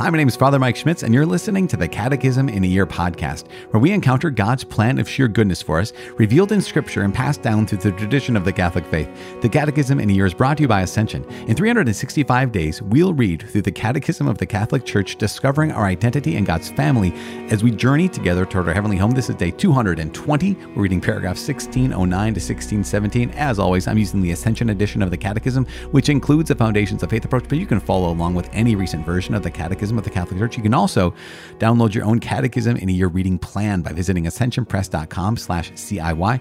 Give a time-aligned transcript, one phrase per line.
[0.00, 2.66] Hi, my name is Father Mike Schmitz, and you're listening to the Catechism in a
[2.66, 7.02] Year podcast, where we encounter God's plan of sheer goodness for us, revealed in Scripture
[7.02, 9.10] and passed down through the tradition of the Catholic faith.
[9.42, 11.22] The Catechism in a Year is brought to you by Ascension.
[11.48, 16.36] In 365 days, we'll read through the Catechism of the Catholic Church, discovering our identity
[16.36, 17.12] and God's family
[17.50, 19.10] as we journey together toward our heavenly home.
[19.10, 20.54] This is day 220.
[20.54, 23.32] We're reading paragraph 1609 to 1617.
[23.32, 27.10] As always, I'm using the Ascension edition of the Catechism, which includes the Foundations of
[27.10, 30.04] Faith approach, but you can follow along with any recent version of the Catechism of
[30.04, 30.56] the Catholic Church.
[30.56, 31.14] You can also
[31.58, 36.40] download your own catechism in a year reading plan by visiting ascensionpress.com slash CIY.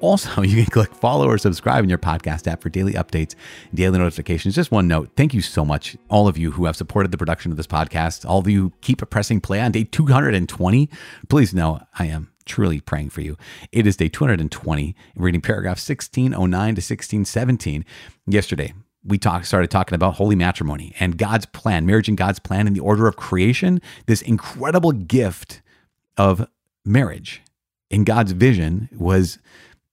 [0.00, 3.34] Also, you can click follow or subscribe in your podcast app for daily updates
[3.74, 4.54] daily notifications.
[4.54, 7.50] Just one note thank you so much, all of you who have supported the production
[7.50, 10.90] of this podcast, all of you keep pressing play on day 220.
[11.28, 13.36] Please know I am truly praying for you.
[13.72, 17.84] It is day 220, reading paragraph 1609 to 1617.
[18.26, 18.72] Yesterday,
[19.06, 22.72] we talked started talking about holy matrimony and God's plan, marriage and God's plan in
[22.72, 25.62] the order of creation, this incredible gift
[26.16, 26.46] of
[26.84, 27.42] marriage.
[27.90, 29.38] In God's vision was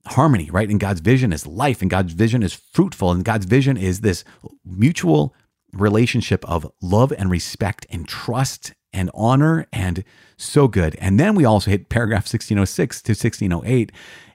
[0.07, 0.69] harmony, right?
[0.69, 4.23] And God's vision is life, and God's vision is fruitful, and God's vision is this
[4.65, 5.33] mutual
[5.73, 10.03] relationship of love and respect and trust and honor and
[10.37, 10.95] so good.
[10.99, 13.91] And then we also hit paragraph 1606 to 1608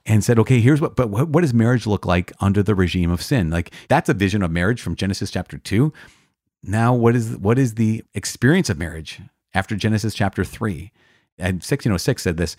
[0.08, 3.10] and said, okay, here's what, but what, what does marriage look like under the regime
[3.10, 3.50] of sin?
[3.50, 5.92] Like that's a vision of marriage from Genesis chapter two.
[6.62, 9.20] Now, what is what is the experience of marriage
[9.54, 10.90] after Genesis chapter three?
[11.38, 12.56] And 1606 said this: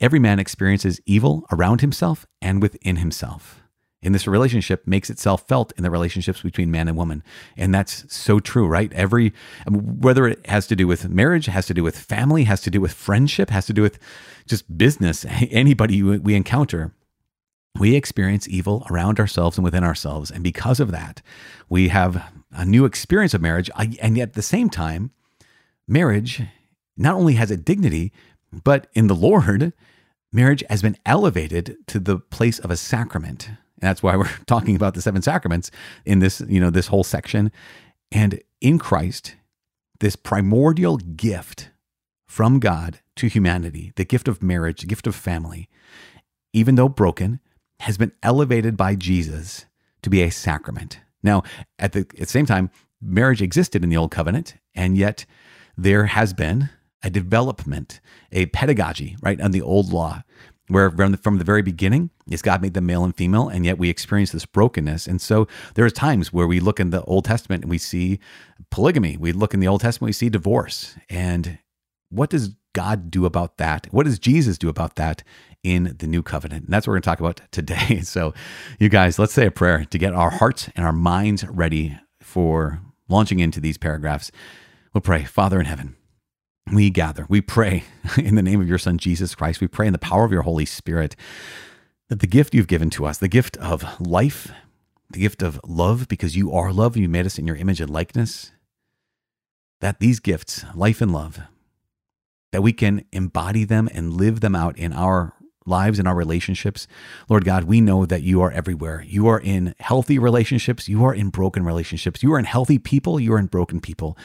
[0.00, 3.59] every man experiences evil around himself and within himself
[4.02, 7.22] in this relationship makes itself felt in the relationships between man and woman.
[7.56, 8.92] And that's so true, right?
[8.94, 9.32] Every,
[9.66, 12.70] um, whether it has to do with marriage, has to do with family, has to
[12.70, 13.98] do with friendship, has to do with
[14.46, 16.94] just business, anybody we encounter,
[17.78, 20.30] we experience evil around ourselves and within ourselves.
[20.30, 21.22] And because of that,
[21.68, 23.70] we have a new experience of marriage.
[23.76, 25.10] And yet at the same time,
[25.86, 26.42] marriage
[26.96, 28.12] not only has a dignity,
[28.64, 29.72] but in the Lord,
[30.32, 33.50] marriage has been elevated to the place of a sacrament.
[33.80, 35.70] And that's why we're talking about the seven sacraments
[36.04, 37.50] in this, you know, this whole section.
[38.12, 39.36] And in Christ,
[40.00, 41.70] this primordial gift
[42.26, 45.68] from God to humanity, the gift of marriage, the gift of family,
[46.52, 47.40] even though broken,
[47.80, 49.66] has been elevated by Jesus
[50.02, 51.00] to be a sacrament.
[51.22, 51.42] Now,
[51.78, 52.70] at the, at the same time,
[53.00, 55.26] marriage existed in the Old Covenant, and yet
[55.76, 56.70] there has been
[57.02, 58.00] a development,
[58.32, 60.22] a pedagogy, right, on the old law
[60.70, 63.90] where from the very beginning is God made them male and female, and yet we
[63.90, 65.06] experience this brokenness.
[65.06, 68.20] And so there are times where we look in the Old Testament and we see
[68.70, 69.16] polygamy.
[69.16, 70.96] We look in the Old Testament, we see divorce.
[71.08, 71.58] And
[72.08, 73.88] what does God do about that?
[73.90, 75.24] What does Jesus do about that
[75.62, 76.64] in the new covenant?
[76.66, 78.02] And that's what we're going to talk about today.
[78.10, 78.34] So,
[78.78, 82.80] you guys, let's say a prayer to get our hearts and our minds ready for
[83.08, 84.30] launching into these paragraphs.
[84.94, 85.96] We'll pray, Father in heaven
[86.72, 87.84] we gather, we pray
[88.16, 89.60] in the name of your Son, Jesus Christ.
[89.60, 91.16] We pray in the power of your Holy Spirit
[92.08, 94.52] that the gift you've given to us, the gift of life,
[95.10, 97.90] the gift of love, because you are love, you made us in your image and
[97.90, 98.52] likeness,
[99.80, 101.40] that these gifts, life and love,
[102.52, 105.34] that we can embody them and live them out in our
[105.66, 106.86] lives and our relationships.
[107.28, 109.04] Lord God, we know that you are everywhere.
[109.06, 113.20] You are in healthy relationships, you are in broken relationships, you are in healthy people,
[113.20, 114.16] you are in broken people.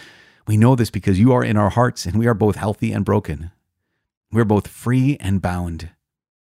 [0.48, 3.04] We know this because you are in our hearts and we are both healthy and
[3.04, 3.52] broken.
[4.32, 5.90] We're both free and bound.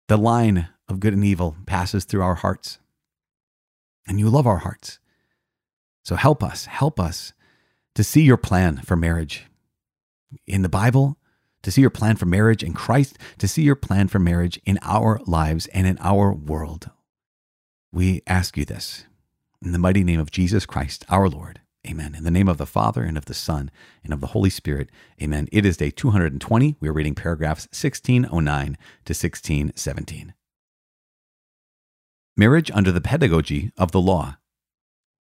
[0.07, 2.79] The line of good and evil passes through our hearts.
[4.07, 4.99] And you love our hearts.
[6.03, 7.33] So help us, help us
[7.95, 9.45] to see your plan for marriage
[10.47, 11.17] in the Bible,
[11.61, 14.79] to see your plan for marriage in Christ, to see your plan for marriage in
[14.81, 16.89] our lives and in our world.
[17.91, 19.05] We ask you this
[19.63, 21.60] in the mighty name of Jesus Christ, our Lord.
[21.87, 22.13] Amen.
[22.13, 23.71] In the name of the Father and of the Son
[24.03, 24.89] and of the Holy Spirit.
[25.21, 25.47] Amen.
[25.51, 26.75] It is day 220.
[26.79, 28.65] We are reading paragraphs 1609
[29.05, 30.33] to 1617.
[32.37, 34.37] Marriage under the pedagogy of the law.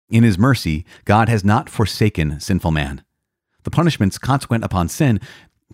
[0.07, 3.03] In his mercy, God has not forsaken sinful man.
[3.63, 5.19] The punishments consequent upon sin,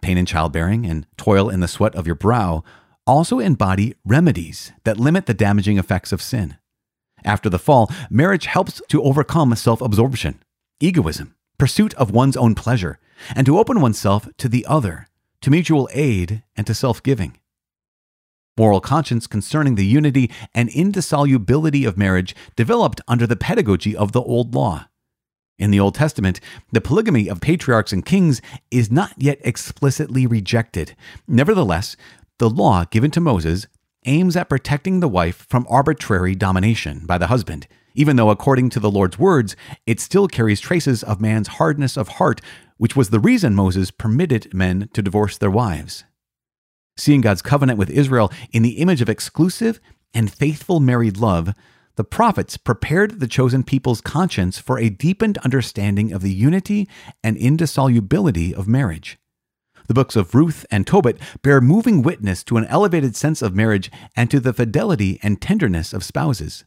[0.02, 2.64] pain in childbearing and toil in the sweat of your brow,
[3.06, 6.56] also embody remedies that limit the damaging effects of sin.
[7.26, 10.42] After the fall, marriage helps to overcome self absorption
[10.82, 13.00] egoism, pursuit of one's own pleasure,
[13.36, 15.08] and to open oneself to the other,
[15.42, 17.38] to mutual aid, and to self giving.
[18.58, 24.22] Moral conscience concerning the unity and indissolubility of marriage developed under the pedagogy of the
[24.22, 24.88] Old Law.
[25.58, 26.40] In the Old Testament,
[26.72, 30.96] the polygamy of patriarchs and kings is not yet explicitly rejected.
[31.28, 31.96] Nevertheless,
[32.40, 33.68] the law given to Moses
[34.06, 38.80] aims at protecting the wife from arbitrary domination by the husband even though, according to
[38.80, 39.56] the Lord's words,
[39.86, 42.42] it still carries traces of man's hardness of heart,
[42.78, 46.04] which was the reason Moses permitted men to divorce their wives.
[46.98, 49.80] Seeing God's covenant with Israel in the image of exclusive
[50.14, 51.54] and faithful married love,
[51.96, 56.88] the prophets prepared the chosen people's conscience for a deepened understanding of the unity
[57.24, 59.18] and indissolubility of marriage.
[59.88, 63.92] The books of Ruth and Tobit bear moving witness to an elevated sense of marriage
[64.16, 66.64] and to the fidelity and tenderness of spouses.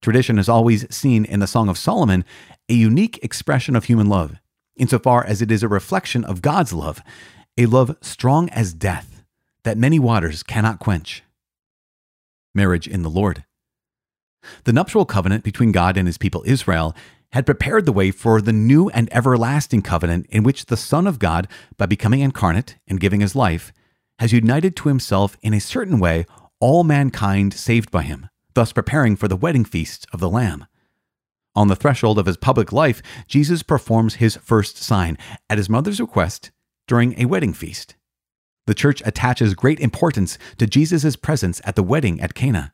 [0.00, 2.24] Tradition has always seen in the Song of Solomon
[2.68, 4.36] a unique expression of human love,
[4.76, 7.00] insofar as it is a reflection of God's love,
[7.56, 9.24] a love strong as death,
[9.64, 11.24] that many waters cannot quench.
[12.54, 13.44] Marriage in the Lord.
[14.64, 16.94] The nuptial covenant between God and his people Israel
[17.32, 21.18] had prepared the way for the new and everlasting covenant in which the Son of
[21.18, 23.72] God, by becoming incarnate and giving his life,
[24.20, 26.24] has united to himself in a certain way
[26.60, 28.28] all mankind saved by him
[28.58, 30.66] thus preparing for the wedding feast of the Lamb.
[31.54, 35.16] On the threshold of his public life, Jesus performs his first sign
[35.48, 36.50] at his mother's request
[36.88, 37.94] during a wedding feast.
[38.66, 42.72] The church attaches great importance to Jesus' presence at the wedding at Cana.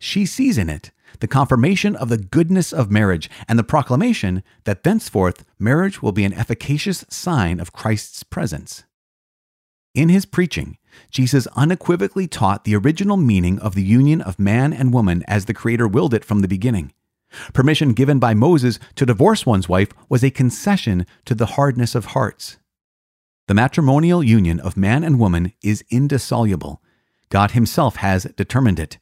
[0.00, 0.90] She sees in it
[1.20, 6.24] the confirmation of the goodness of marriage and the proclamation that thenceforth marriage will be
[6.24, 8.82] an efficacious sign of Christ's presence.
[9.94, 10.76] In his preaching,
[11.10, 15.54] Jesus unequivocally taught the original meaning of the union of man and woman as the
[15.54, 16.92] Creator willed it from the beginning.
[17.52, 22.06] Permission given by Moses to divorce one's wife was a concession to the hardness of
[22.06, 22.58] hearts.
[23.46, 26.82] The matrimonial union of man and woman is indissoluble.
[27.28, 28.98] God Himself has determined it.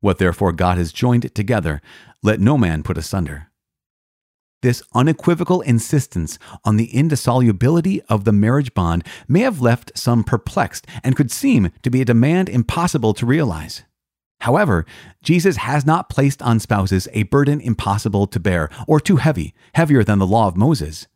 [0.00, 1.80] What therefore God has joined together,
[2.22, 3.47] let no man put asunder.
[4.60, 10.84] This unequivocal insistence on the indissolubility of the marriage bond may have left some perplexed
[11.04, 13.84] and could seem to be a demand impossible to realize.
[14.40, 14.84] However,
[15.22, 20.02] Jesus has not placed on spouses a burden impossible to bear or too heavy, heavier
[20.02, 21.06] than the law of Moses.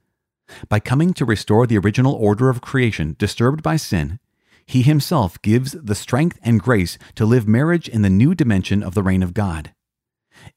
[0.68, 4.20] By coming to restore the original order of creation disturbed by sin,
[4.66, 8.94] he himself gives the strength and grace to live marriage in the new dimension of
[8.94, 9.72] the reign of God.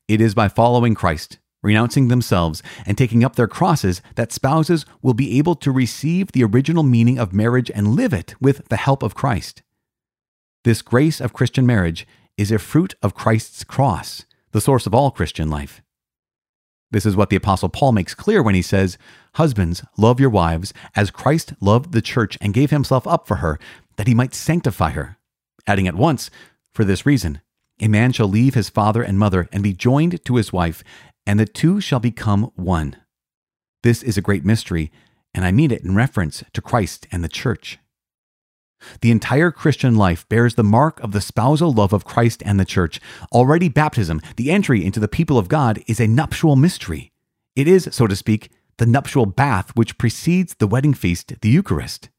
[0.07, 5.13] It is by following Christ renouncing themselves and taking up their crosses, that spouses will
[5.13, 9.03] be able to receive the original meaning of marriage and live it with the help
[9.03, 9.63] of Christ.
[10.63, 12.07] This grace of Christian marriage
[12.37, 15.81] is a fruit of Christ's cross, the source of all Christian life.
[16.91, 18.97] This is what the Apostle Paul makes clear when he says,
[19.33, 23.59] Husbands, love your wives as Christ loved the church and gave himself up for her,
[23.97, 25.17] that he might sanctify her.
[25.67, 26.29] Adding at once,
[26.73, 27.41] For this reason,
[27.81, 30.83] a man shall leave his father and mother and be joined to his wife,
[31.25, 32.95] and the two shall become one.
[33.83, 34.91] This is a great mystery,
[35.33, 37.79] and I mean it in reference to Christ and the church.
[39.01, 42.65] The entire Christian life bears the mark of the spousal love of Christ and the
[42.65, 42.99] church.
[43.31, 47.11] Already, baptism, the entry into the people of God, is a nuptial mystery.
[47.55, 52.09] It is, so to speak, the nuptial bath which precedes the wedding feast, the Eucharist.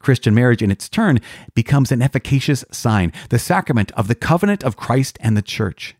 [0.00, 1.20] Christian marriage, in its turn,
[1.54, 5.94] becomes an efficacious sign, the sacrament of the covenant of Christ and the church.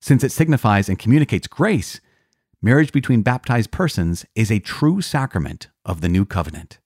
[0.00, 2.00] Since it signifies and communicates grace,
[2.62, 6.78] marriage between baptized persons is a true sacrament of the new covenant.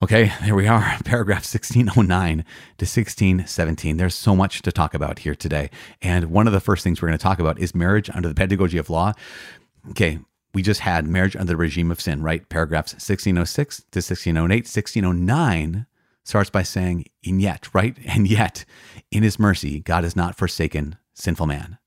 [0.00, 2.36] Okay, there we are, paragraph 1609
[2.78, 3.96] to 1617.
[3.96, 5.70] There's so much to talk about here today.
[6.00, 8.34] And one of the first things we're going to talk about is marriage under the
[8.34, 9.12] pedagogy of law.
[9.90, 10.20] Okay,
[10.54, 12.48] we just had marriage under the regime of sin, right?
[12.48, 14.64] Paragraphs 1606 to 1608.
[14.64, 15.86] 1609
[16.24, 17.96] starts by saying, and yet, right?
[18.06, 18.64] And yet,
[19.10, 21.78] in his mercy, God has not forsaken sinful man.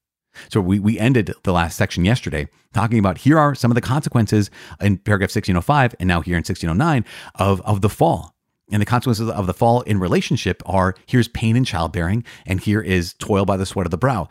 [0.49, 3.81] So we, we ended the last section yesterday talking about here are some of the
[3.81, 8.33] consequences in paragraph 1605 and now here in 1609 of, of the fall.
[8.71, 12.81] And the consequences of the fall in relationship are here's pain in childbearing and here
[12.81, 14.29] is toil by the sweat of the brow.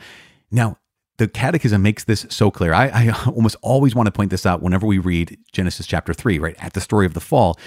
[0.50, 0.78] Now,
[1.18, 2.72] the catechism makes this so clear.
[2.72, 6.38] I, I almost always want to point this out whenever we read Genesis chapter 3,
[6.38, 6.56] right?
[6.64, 7.58] At the story of the fall,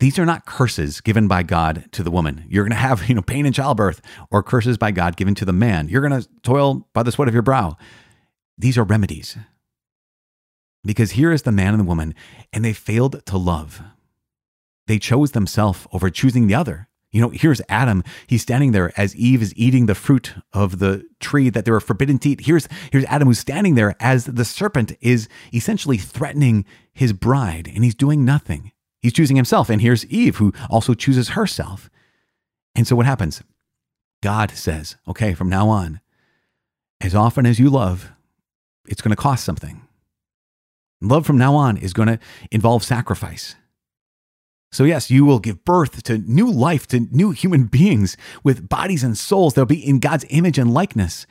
[0.00, 2.44] these are not curses given by God to the woman.
[2.48, 4.00] You're going to have, you know, pain in childbirth
[4.30, 5.88] or curses by God given to the man.
[5.88, 7.76] You're going to toil by the sweat of your brow.
[8.56, 9.36] These are remedies.
[10.84, 12.14] Because here is the man and the woman,
[12.52, 13.82] and they failed to love.
[14.86, 16.88] They chose themselves over choosing the other.
[17.10, 18.04] You know, here's Adam.
[18.26, 21.80] He's standing there as Eve is eating the fruit of the tree that they were
[21.80, 22.42] forbidden to eat.
[22.42, 27.82] Here's, here's Adam who's standing there as the serpent is essentially threatening his bride, and
[27.82, 28.72] he's doing nothing.
[29.00, 29.70] He's choosing himself.
[29.70, 31.88] And here's Eve, who also chooses herself.
[32.74, 33.42] And so what happens?
[34.22, 36.00] God says, okay, from now on,
[37.00, 38.10] as often as you love,
[38.86, 39.82] it's going to cost something.
[41.00, 42.18] Love from now on is going to
[42.50, 43.54] involve sacrifice.
[44.72, 49.04] So, yes, you will give birth to new life, to new human beings with bodies
[49.04, 49.54] and souls.
[49.54, 51.26] They'll be in God's image and likeness.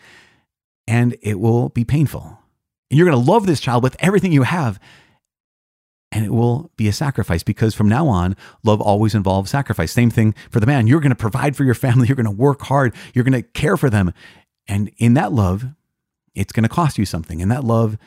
[0.88, 2.40] and it will be painful.
[2.90, 4.80] And you're going to love this child with everything you have.
[6.12, 9.92] And it will be a sacrifice because from now on, love always involves sacrifice.
[9.92, 10.88] Same thing for the man.
[10.88, 12.08] You're going to provide for your family.
[12.08, 12.96] You're going to work hard.
[13.14, 14.14] You're going to care for them.
[14.68, 15.66] And in that love,
[16.34, 17.42] it's going to cost you something.
[17.42, 17.98] And that love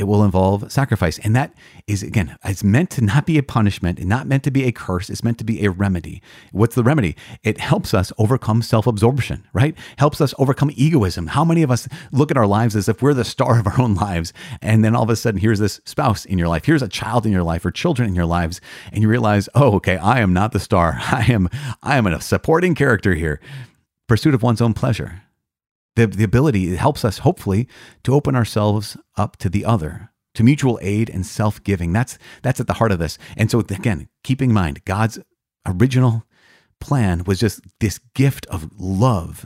[0.00, 1.18] it will involve sacrifice.
[1.18, 1.52] And that
[1.86, 4.72] is, again, it's meant to not be a punishment and not meant to be a
[4.72, 5.10] curse.
[5.10, 6.22] It's meant to be a remedy.
[6.52, 7.16] What's the remedy?
[7.44, 9.76] It helps us overcome self absorption, right?
[9.98, 11.26] Helps us overcome egoism.
[11.26, 13.78] How many of us look at our lives as if we're the star of our
[13.78, 14.32] own lives?
[14.62, 17.26] And then all of a sudden, here's this spouse in your life, here's a child
[17.26, 18.62] in your life or children in your lives.
[18.92, 20.98] And you realize, oh, okay, I am not the star.
[21.12, 21.50] I am,
[21.82, 23.38] I am a supporting character here.
[24.08, 25.22] Pursuit of one's own pleasure
[26.00, 27.68] the, the ability, it helps us hopefully
[28.04, 31.92] to open ourselves up to the other, to mutual aid and self giving.
[31.92, 33.18] That's, that's at the heart of this.
[33.36, 35.18] And so, again, keeping in mind, God's
[35.66, 36.24] original
[36.80, 39.44] plan was just this gift of love.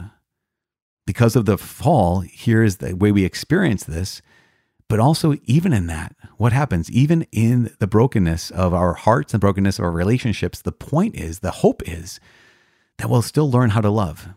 [1.07, 4.23] Because of the fall, here is the way we experience this.
[4.89, 6.91] But also, even in that, what happens?
[6.91, 11.41] Even in the brokenness of our hearts and brokenness of our relationships, the point is,
[11.41, 12.21] the hope is
[12.99, 14.29] that we'll still learn how to love.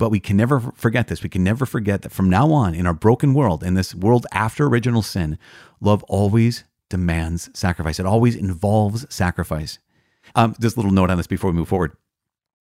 [0.00, 1.22] But we can never forget this.
[1.22, 4.26] We can never forget that from now on, in our broken world, in this world
[4.32, 5.38] after original sin,
[5.78, 8.00] love always demands sacrifice.
[8.00, 9.78] It always involves sacrifice.
[10.34, 11.92] Um, just a little note on this before we move forward.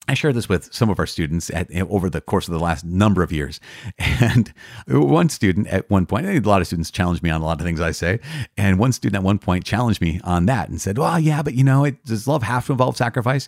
[0.10, 2.84] I shared this with some of our students at, over the course of the last
[2.84, 3.62] number of years.
[4.22, 4.54] And
[4.88, 7.66] one student at one point, a lot of students challenge me on a lot of
[7.66, 8.20] things I say.
[8.58, 11.54] And one student at one point challenged me on that and said, Well, yeah, but
[11.54, 13.48] you know, it, does love have to involve sacrifice?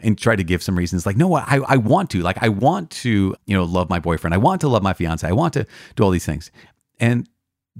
[0.00, 2.90] And try to give some reasons like no I, I want to like i want
[2.90, 4.34] to you know love my boyfriend.
[4.34, 5.26] I want to love my fiance.
[5.26, 6.50] I want to do all these things.
[7.00, 7.28] And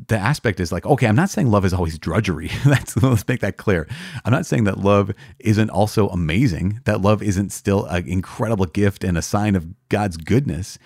[0.08, 2.48] the aspect is like okay i'm not saying love is always drudgery.
[2.64, 3.86] That's let's make that clear.
[4.24, 9.04] I'm not saying that love isn't also amazing that love isn't still an incredible gift
[9.04, 10.78] and a sign of god's goodness.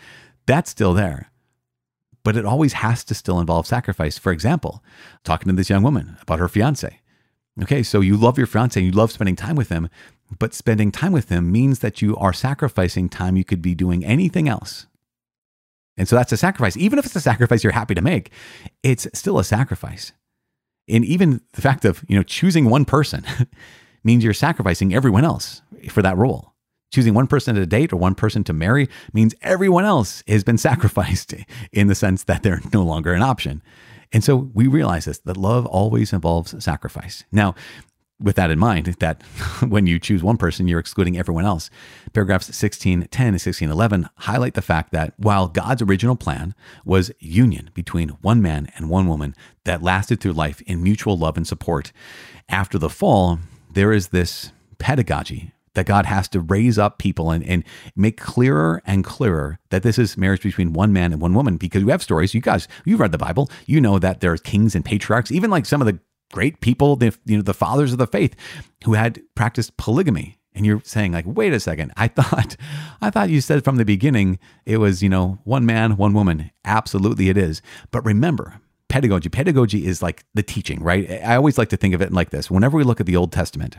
[0.46, 1.30] That's still there.
[2.22, 4.18] But it always has to still involve sacrifice.
[4.18, 4.82] For example
[5.24, 7.00] talking to this young woman about her fiance.
[7.62, 9.88] Okay so you love your fiance and you love spending time with him
[10.38, 14.04] but spending time with them means that you are sacrificing time you could be doing
[14.04, 14.86] anything else.
[15.96, 16.76] And so that's a sacrifice.
[16.76, 18.30] Even if it's a sacrifice you're happy to make,
[18.82, 20.12] it's still a sacrifice.
[20.88, 23.24] And even the fact of, you know, choosing one person
[24.04, 26.54] means you're sacrificing everyone else for that role.
[26.92, 30.58] Choosing one person to date or one person to marry means everyone else has been
[30.70, 31.34] sacrificed
[31.72, 33.62] in the sense that they're no longer an option.
[34.12, 37.24] And so we realize this that love always involves sacrifice.
[37.30, 37.54] Now,
[38.20, 39.22] with that in mind, that
[39.66, 41.70] when you choose one person, you're excluding everyone else.
[42.12, 48.10] Paragraphs 1610 and 1611 highlight the fact that while God's original plan was union between
[48.20, 49.34] one man and one woman
[49.64, 51.92] that lasted through life in mutual love and support,
[52.48, 53.38] after the fall,
[53.72, 58.82] there is this pedagogy that God has to raise up people and, and make clearer
[58.84, 61.56] and clearer that this is marriage between one man and one woman.
[61.56, 64.36] Because we have stories, you guys, you've read the Bible, you know that there are
[64.36, 66.00] kings and patriarchs, even like some of the
[66.32, 68.34] great people, the you know the fathers of the faith,
[68.84, 70.36] who had practiced polygamy.
[70.52, 72.56] And you're saying like, wait a second, I thought,
[73.00, 76.50] I thought you said from the beginning it was you know one man, one woman.
[76.64, 77.62] Absolutely, it is.
[77.90, 78.60] But remember,
[78.90, 79.30] pedagogy.
[79.30, 81.10] Pedagogy is like the teaching, right?
[81.10, 82.50] I always like to think of it like this.
[82.50, 83.78] Whenever we look at the Old Testament,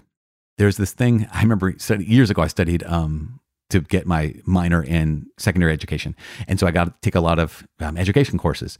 [0.58, 1.28] there's this thing.
[1.32, 3.40] I remember years ago I studied um,
[3.70, 6.16] to get my minor in secondary education,
[6.48, 8.80] and so I got to take a lot of um, education courses.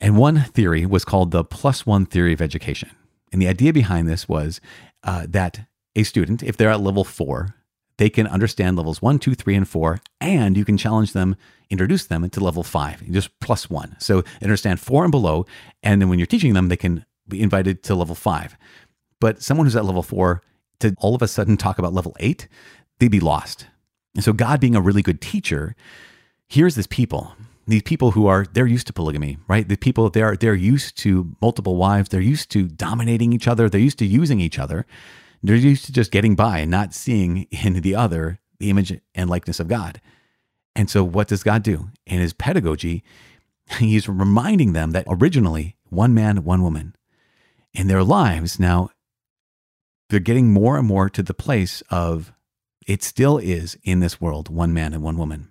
[0.00, 2.90] And one theory was called the plus one theory of education.
[3.32, 4.60] And the idea behind this was
[5.02, 7.54] uh, that a student, if they're at level four,
[7.98, 11.36] they can understand levels one, two, three, and four, and you can challenge them,
[11.68, 13.96] introduce them into level five, just plus one.
[13.98, 15.46] So understand four and below.
[15.82, 18.56] And then when you're teaching them, they can be invited to level five.
[19.20, 20.42] But someone who's at level four
[20.78, 22.46] to all of a sudden talk about level eight,
[22.98, 23.66] they'd be lost.
[24.14, 25.74] And so, God being a really good teacher,
[26.48, 27.34] here's this people
[27.68, 29.68] these people who are they're used to polygamy, right?
[29.68, 33.80] The people they're they're used to multiple wives, they're used to dominating each other, they're
[33.80, 34.86] used to using each other.
[35.42, 39.30] They're used to just getting by and not seeing in the other the image and
[39.30, 40.00] likeness of God.
[40.74, 41.90] And so what does God do?
[42.06, 43.04] In his pedagogy,
[43.78, 46.96] he's reminding them that originally one man, one woman.
[47.72, 48.90] In their lives now
[50.08, 52.32] they're getting more and more to the place of
[52.86, 55.50] it still is in this world one man and one woman.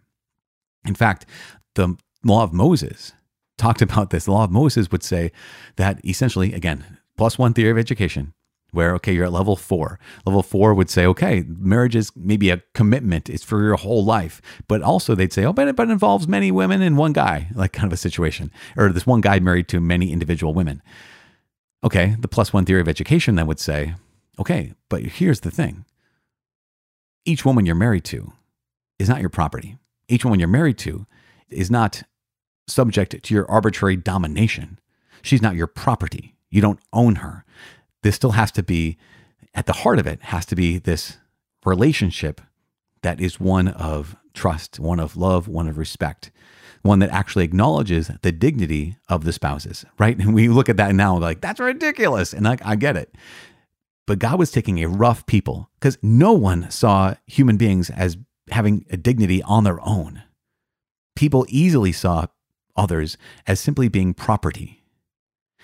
[0.84, 1.28] In fact,
[1.76, 1.96] the
[2.28, 3.14] law of Moses
[3.58, 4.26] talked about this.
[4.26, 5.32] The law of Moses would say
[5.78, 8.34] that essentially, again, plus one theory of education,
[8.72, 9.98] where, okay, you're at level four.
[10.26, 14.42] Level four would say, okay, marriage is maybe a commitment, it's for your whole life.
[14.68, 17.48] But also they'd say, oh, but it, but it involves many women and one guy,
[17.56, 20.82] like kind of a situation, or this one guy married to many individual women.
[21.84, 23.96] Okay, the plus one theory of education then would say,
[24.38, 25.86] okay, but here's the thing
[27.26, 28.34] each woman you're married to
[29.00, 29.78] is not your property.
[30.08, 31.06] Each woman you're married to
[31.50, 32.04] is not
[32.68, 34.80] subject to your arbitrary domination.
[35.22, 36.36] She's not your property.
[36.50, 37.44] You don't own her.
[38.04, 38.98] This still has to be,
[39.54, 41.18] at the heart of it, has to be this
[41.66, 42.42] relationship
[43.02, 46.32] that is one of trust, one of love, one of respect,
[46.84, 50.18] one that actually acknowledges the dignity of the spouses, right?
[50.18, 52.34] And we look at that now like, that's ridiculous.
[52.34, 53.16] And I, I get it.
[54.06, 58.18] But God was taking a rough people because no one saw human beings as
[58.50, 60.24] having a dignity on their own.
[61.16, 62.28] People easily saw
[62.78, 64.84] others as simply being property.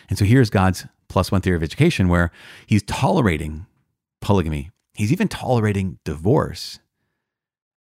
[0.10, 2.32] And so here's God's plus one theory of education where
[2.66, 3.66] he's tolerating
[4.20, 4.72] polygamy.
[4.96, 6.80] He's even tolerating divorce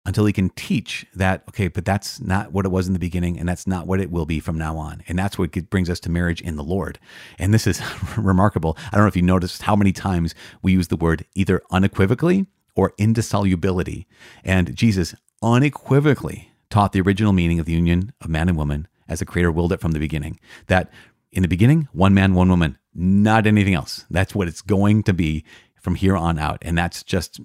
[0.05, 3.37] until he can teach that, okay, but that's not what it was in the beginning,
[3.37, 5.03] and that's not what it will be from now on.
[5.07, 6.99] And that's what brings us to marriage in the Lord.
[7.37, 7.81] And this is
[8.17, 8.77] remarkable.
[8.87, 12.47] I don't know if you noticed how many times we use the word either unequivocally
[12.75, 14.07] or indissolubility.
[14.43, 19.19] And Jesus unequivocally taught the original meaning of the union of man and woman as
[19.19, 20.39] the Creator willed it from the beginning.
[20.67, 20.89] That
[21.31, 24.05] in the beginning, one man, one woman, not anything else.
[24.09, 25.43] That's what it's going to be
[25.81, 26.59] from here on out.
[26.61, 27.41] And that's just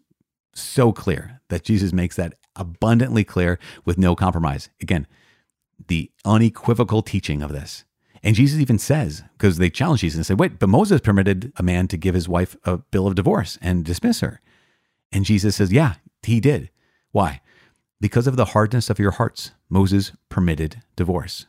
[0.54, 4.68] so clear that Jesus makes that abundantly clear with no compromise.
[4.80, 5.06] Again,
[5.88, 7.85] the unequivocal teaching of this.
[8.23, 11.62] And Jesus even says, because they challenge Jesus and say, wait, but Moses permitted a
[11.62, 14.40] man to give his wife a bill of divorce and dismiss her.
[15.12, 16.71] And Jesus says, yeah, he did.
[17.12, 17.42] Why?
[18.00, 21.47] Because of the hardness of your hearts, Moses permitted divorce.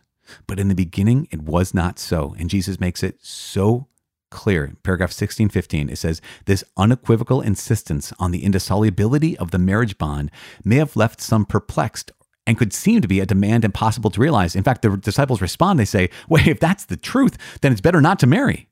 [0.47, 2.35] But in the beginning, it was not so.
[2.37, 3.87] And Jesus makes it so
[4.29, 4.75] clear.
[4.83, 10.29] Paragraph 16, 15, it says, This unequivocal insistence on the indissolubility of the marriage bond
[10.63, 12.11] may have left some perplexed
[12.45, 14.55] and could seem to be a demand impossible to realize.
[14.55, 18.01] In fact, the disciples respond, they say, Wait, if that's the truth, then it's better
[18.01, 18.69] not to marry.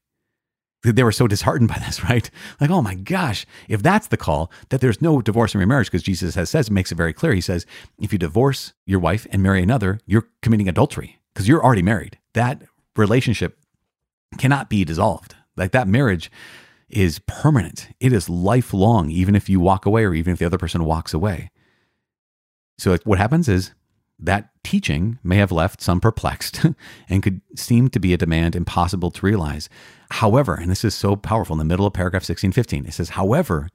[0.83, 2.29] They were so disheartened by this, right?
[2.59, 6.03] Like, oh my gosh, if that's the call, that there's no divorce and remarriage, because
[6.03, 7.33] Jesus has says, makes it very clear.
[7.33, 7.65] He says,
[7.99, 12.17] if you divorce your wife and marry another, you're committing adultery because you're already married.
[12.33, 12.61] That
[12.95, 13.57] relationship
[14.37, 15.35] cannot be dissolved.
[15.55, 16.31] Like that marriage
[16.89, 17.89] is permanent.
[17.99, 21.13] It is lifelong, even if you walk away or even if the other person walks
[21.13, 21.49] away.
[22.77, 23.71] So what happens is
[24.19, 26.65] that teaching may have left some perplexed
[27.09, 29.69] and could seem to be a demand impossible to realize.
[30.11, 33.69] However, and this is so powerful in the middle of paragraph 1615, it says, however,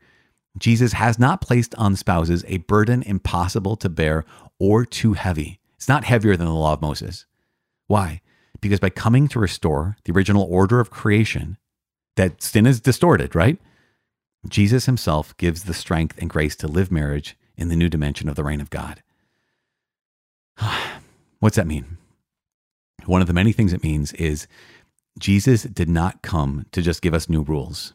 [0.59, 4.25] Jesus has not placed on spouses a burden impossible to bear
[4.59, 5.61] or too heavy.
[5.77, 7.27] It's not heavier than the law of Moses.
[7.89, 8.21] Why?
[8.61, 11.59] Because by coming to restore the original order of creation,
[12.17, 13.59] that sin is distorted, right?
[14.49, 18.37] Jesus himself gives the strength and grace to live marriage in the new dimension of
[18.37, 19.03] the reign of God.
[21.41, 21.99] What's that mean?
[23.07, 24.47] One of the many things it means is
[25.19, 27.95] Jesus did not come to just give us new rules.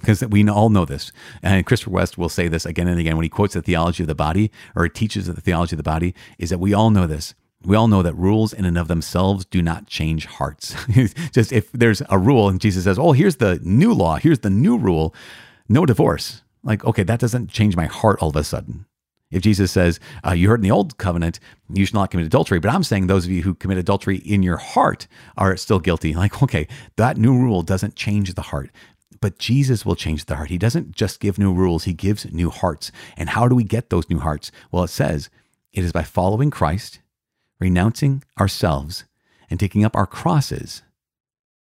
[0.00, 1.10] Because we all know this.
[1.42, 4.06] And Christopher West will say this again and again when he quotes the theology of
[4.06, 7.34] the body or teaches the theology of the body, is that we all know this.
[7.64, 10.74] We all know that rules in and of themselves do not change hearts.
[11.32, 14.50] Just if there's a rule and Jesus says, Oh, here's the new law, here's the
[14.50, 15.14] new rule,
[15.68, 16.42] no divorce.
[16.62, 18.86] Like, okay, that doesn't change my heart all of a sudden.
[19.30, 21.40] If Jesus says, uh, You heard in the old covenant,
[21.72, 24.42] you should not commit adultery, but I'm saying those of you who commit adultery in
[24.42, 26.14] your heart are still guilty.
[26.14, 28.70] Like, okay, that new rule doesn't change the heart.
[29.20, 30.48] But Jesus will change the heart.
[30.48, 32.92] He doesn't just give new rules, He gives new hearts.
[33.16, 34.52] And how do we get those new hearts?
[34.70, 35.28] Well, it says
[35.72, 37.00] it is by following Christ
[37.60, 39.04] renouncing ourselves
[39.50, 40.82] and taking up our crosses,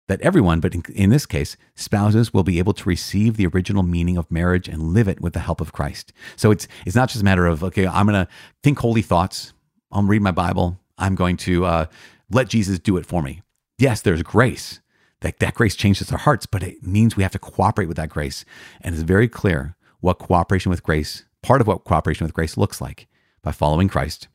[0.08, 4.18] that everyone, but in, this case, spouses will be able to receive the original meaning
[4.18, 6.12] of marriage and live it with the help of Christ.
[6.36, 9.54] So it's it's not just a matter of okay, I'm going to think holy thoughts.
[9.92, 10.78] I'm read my Bible.
[10.98, 11.86] I'm going to uh,
[12.30, 13.42] let Jesus do it for me.
[13.78, 14.82] Yes, there's grace.
[15.22, 18.10] That that grace changes our hearts, but it means we have to cooperate with that
[18.10, 18.44] grace.
[18.82, 22.82] And it's very clear what cooperation with grace, part of what cooperation with grace looks
[22.82, 23.08] like
[23.42, 24.28] by following Christ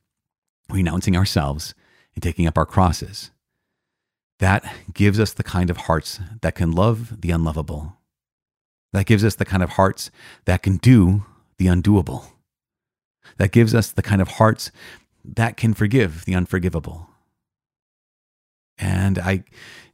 [0.71, 1.75] renouncing ourselves
[2.15, 3.31] and taking up our crosses.
[4.39, 7.97] That gives us the kind of hearts that can love the unlovable.
[8.93, 10.11] That gives us the kind of hearts
[10.45, 11.27] that can do
[11.59, 12.27] the undoable.
[13.37, 14.71] That gives us the kind of hearts
[15.25, 17.09] that can forgive the unforgivable.
[18.79, 19.45] And I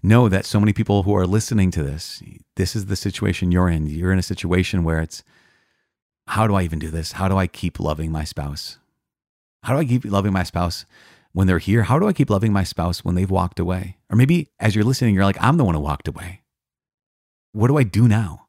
[0.02, 2.22] know that so many people who are listening to this,
[2.56, 3.86] this is the situation you're in.
[3.86, 5.24] You're in a situation where it's,
[6.26, 7.12] how do I even do this?
[7.12, 8.78] How do I keep loving my spouse?
[9.64, 10.84] How do I keep loving my spouse
[11.32, 11.84] when they're here?
[11.84, 13.96] How do I keep loving my spouse when they've walked away?
[14.10, 16.42] Or maybe as you're listening, you're like, I'm the one who walked away.
[17.52, 18.48] What do I do now?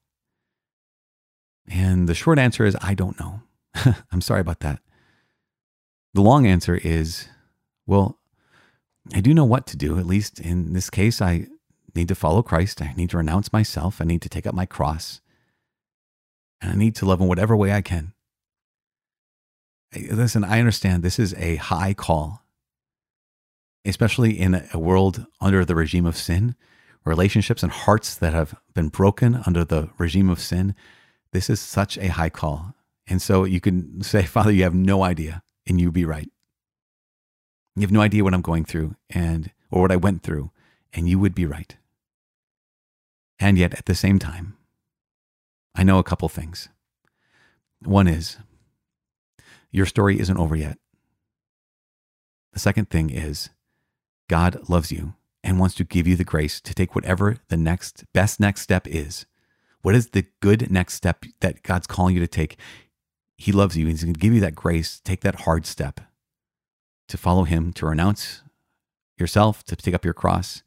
[1.70, 3.42] And the short answer is, I don't know.
[4.12, 4.82] I'm sorry about that.
[6.14, 7.30] The long answer is,
[7.88, 8.20] well,
[9.14, 9.98] I do know what to do.
[9.98, 11.48] At least in this case, I
[11.96, 12.82] need to follow Christ.
[12.82, 14.02] I need to renounce myself.
[14.02, 15.22] I need to take up my cross.
[16.60, 18.15] And I need to love in whatever way I can
[20.12, 22.42] listen, I understand this is a high call.
[23.86, 26.56] especially in a world under the regime of sin,
[27.06, 30.76] relationships and hearts that have been broken under the regime of sin.
[31.32, 32.74] This is such a high call.
[33.08, 36.30] And so you can say, Father, you have no idea, and you'd be right.
[37.76, 40.52] You have no idea what I'm going through and or what I went through,
[40.94, 41.76] and you would be right.
[43.40, 44.58] And yet at the same time,
[45.76, 46.70] I know a couple things.
[47.84, 48.38] One is
[49.76, 50.78] your story isn't over yet.
[52.54, 53.50] The second thing is
[54.30, 58.06] God loves you and wants to give you the grace to take whatever the next
[58.14, 59.26] best next step is.
[59.82, 62.58] What is the good next step that God's calling you to take?
[63.38, 63.84] He loves you.
[63.84, 65.02] and He's going to give you that grace.
[65.02, 66.00] Take that hard step
[67.10, 68.44] to follow Him, to renounce
[69.18, 70.64] yourself, to take up your cross.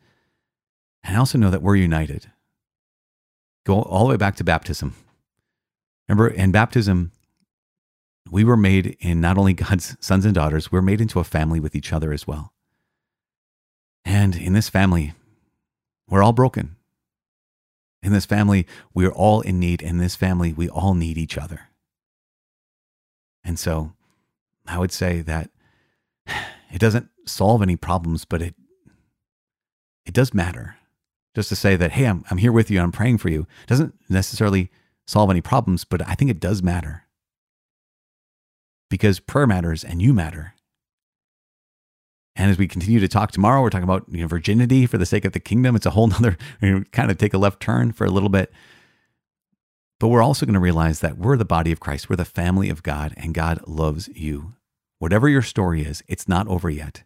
[1.03, 2.31] And I also know that we're united.
[3.64, 4.94] Go all the way back to baptism.
[6.07, 7.12] Remember, in baptism,
[8.31, 11.61] we were made in not only God's sons and daughters, we're made into a family
[11.61, 12.53] with each other as well.
[14.05, 15.12] And in this family,
[16.09, 16.77] we're all broken.
[18.03, 19.83] In this family, we're all in need.
[19.83, 21.69] In this family, we all need each other.
[23.45, 23.93] And so
[24.67, 25.51] I would say that
[26.27, 28.55] it doesn't solve any problems, but it
[30.07, 30.77] it does matter.
[31.35, 33.95] Just to say that, hey, I'm, I'm here with you I'm praying for you doesn't
[34.09, 34.71] necessarily
[35.07, 37.05] solve any problems, but I think it does matter.
[38.90, 40.55] Because prayer matters and you matter.
[42.38, 45.05] And as we continue to talk tomorrow, we're talking about you know, virginity for the
[45.05, 45.74] sake of the kingdom.
[45.74, 48.29] It's a whole nother, you know, kind of take a left turn for a little
[48.29, 48.53] bit.
[49.98, 52.09] But we're also going to realize that we're the body of Christ.
[52.09, 54.55] We're the family of God, and God loves you.
[55.01, 57.03] Whatever your story is, it's not over yet.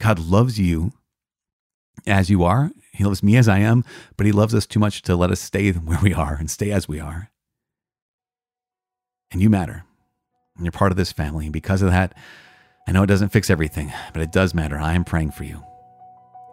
[0.00, 0.92] God loves you
[2.06, 2.70] as you are.
[2.92, 3.84] He loves me as I am,
[4.16, 6.70] but He loves us too much to let us stay where we are and stay
[6.70, 7.30] as we are.
[9.32, 9.84] And you matter.
[10.56, 11.46] And you're part of this family.
[11.46, 12.14] And because of that,
[12.86, 14.78] I know it doesn't fix everything, but it does matter.
[14.78, 15.64] I am praying for you.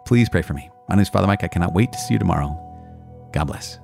[0.06, 0.70] Please pray for me.
[0.88, 1.44] My name is Father Mike.
[1.44, 2.58] I cannot wait to see you tomorrow.
[3.32, 3.78] God bless.